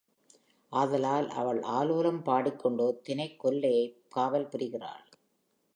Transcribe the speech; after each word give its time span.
ஆதலால் 0.71 1.29
அவள் 1.29 1.59
ஆலோலம் 1.61 2.23
பாடிக் 2.23 2.59
கொண்டு 2.59 3.01
தினைக் 3.07 3.39
கொல்லையைக் 3.43 4.01
காவல் 4.09 4.49
புரிகிறாள். 4.49 5.05